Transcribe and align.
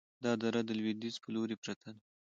دا 0.23 0.31
دره 0.41 0.61
د 0.65 0.69
لویدیځ 0.79 1.15
په 1.23 1.29
لوري 1.35 1.55
پرته 1.63 1.89
ده، 1.95 2.01